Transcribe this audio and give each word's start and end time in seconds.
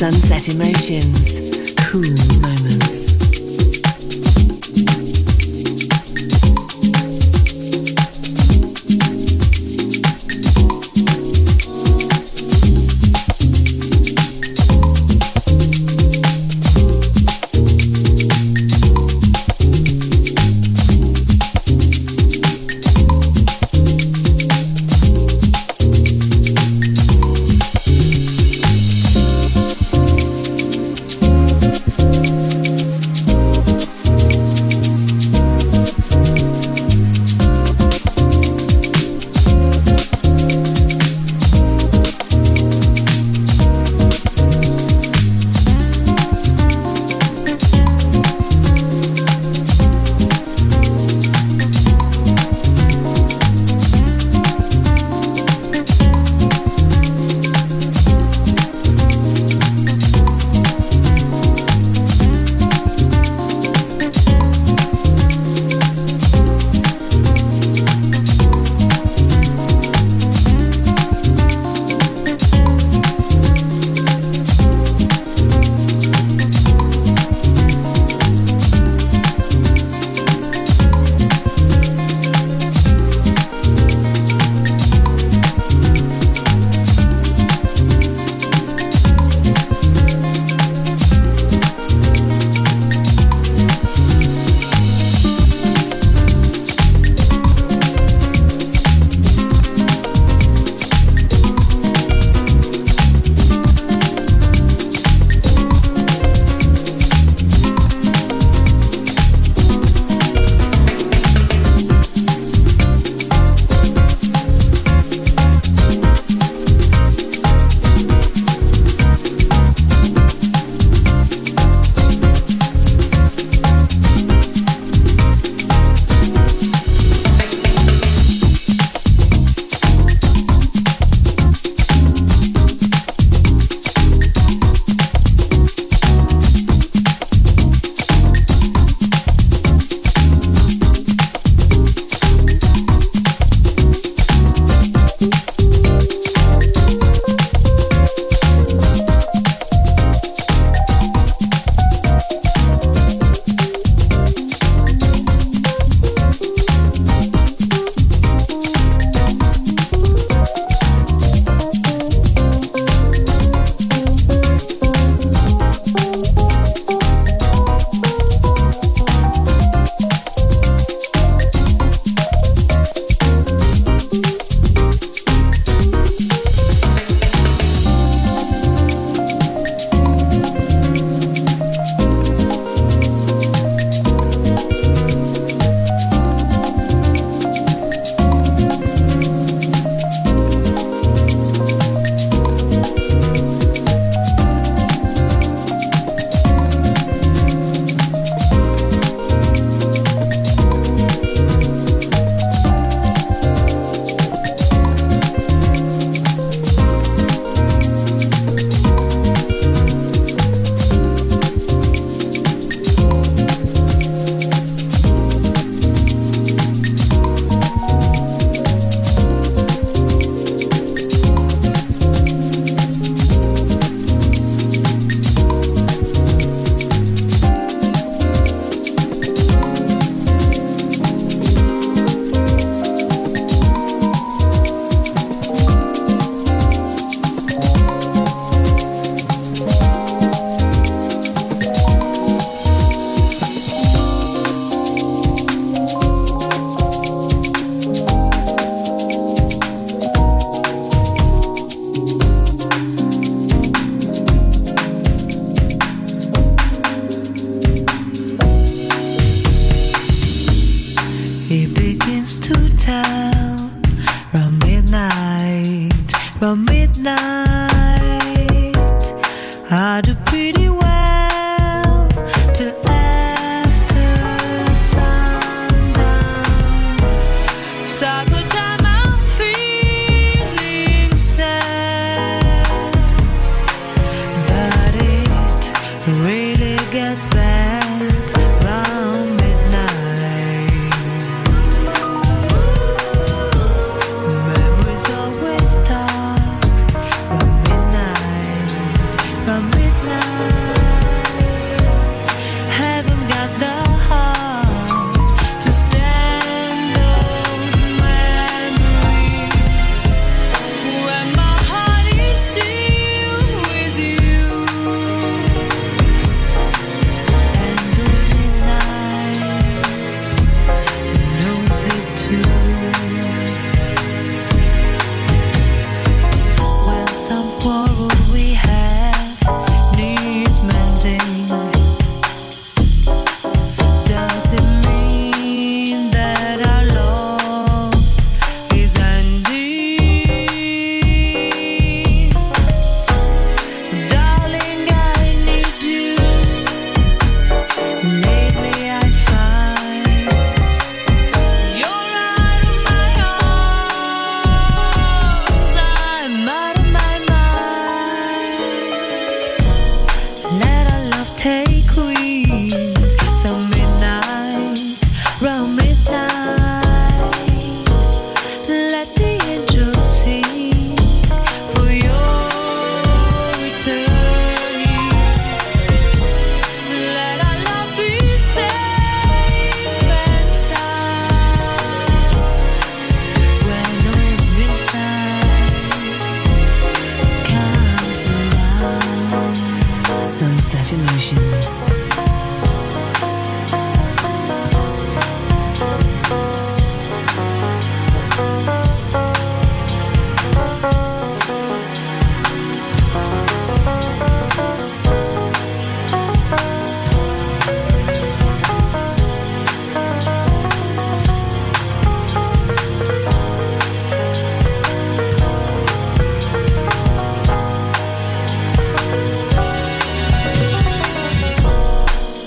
Sunset 0.00 0.48
Emotions, 0.48 1.74
cool 1.76 2.49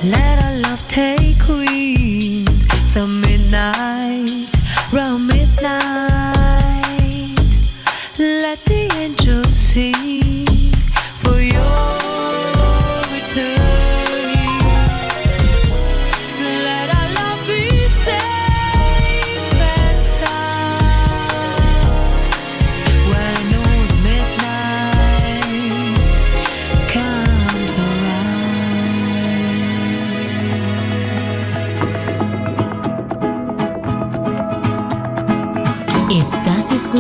Let 0.06 0.44
our 0.44 0.58
love 0.60 0.86
take 0.90 1.48
wing 1.48 2.46
till 2.92 3.08
midnight. 3.08 4.33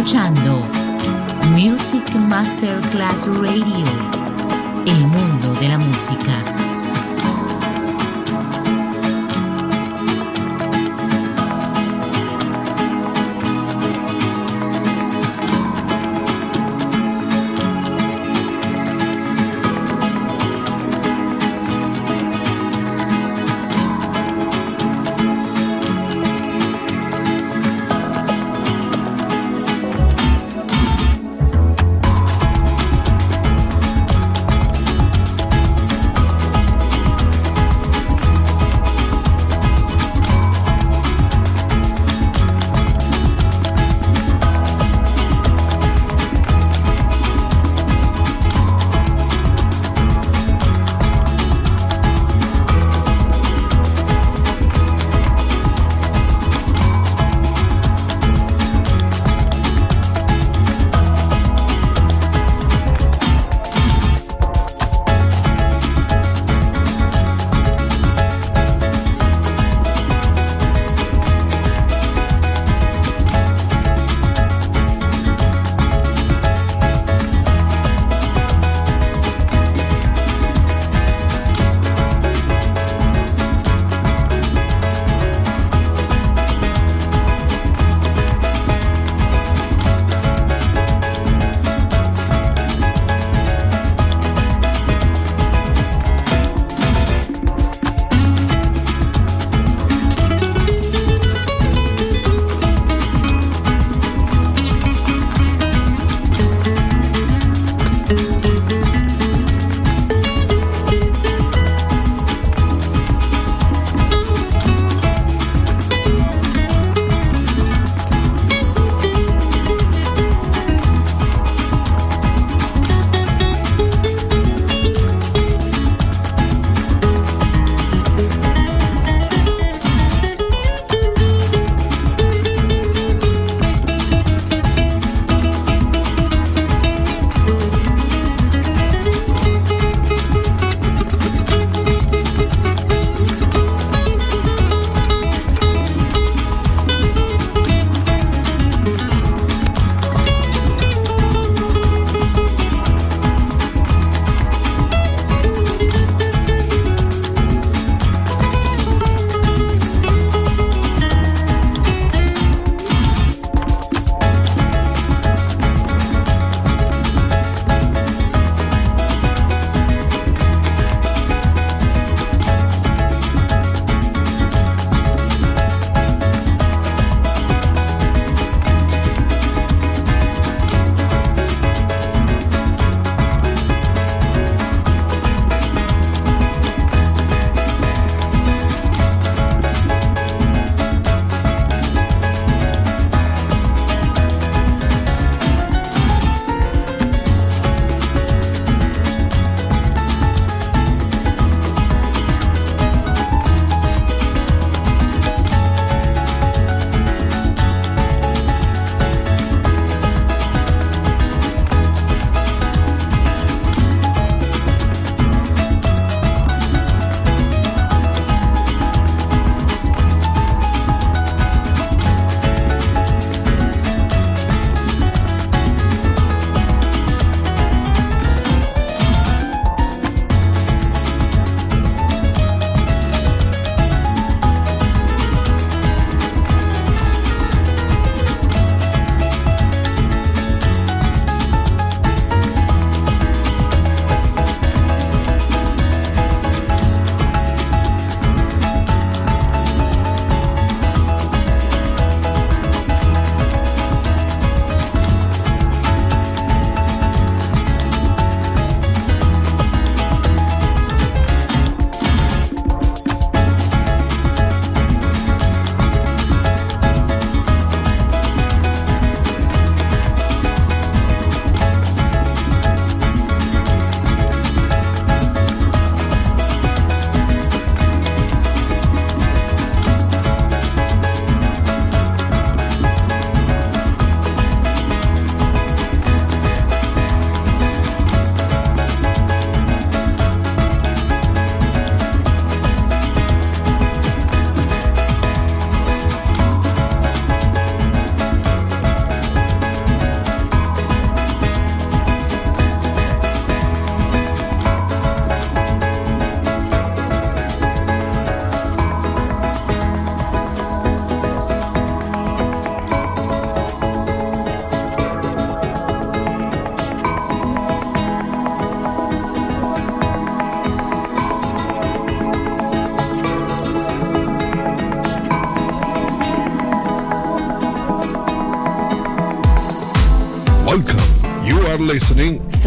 escuchando 0.04 0.60
Music 1.52 2.14
Masterclass 2.28 3.26
Radio, 3.26 3.86
el 4.86 5.00
mundo 5.08 5.33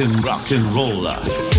Rockin', 0.00 0.64
and 0.64 0.74
roller. 0.74 1.49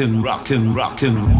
Rockin', 0.00 0.22
rockin', 0.22 0.74
rockin'. 0.74 1.39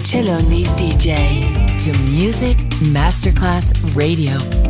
Celloni 0.00 0.64
DJ. 0.76 1.14
To 1.84 1.92
Music 2.10 2.56
Masterclass 2.80 3.72
Radio. 3.94 4.63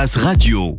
Radio, 0.00 0.78